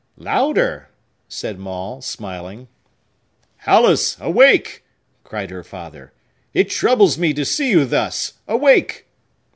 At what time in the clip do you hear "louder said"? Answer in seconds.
0.17-1.59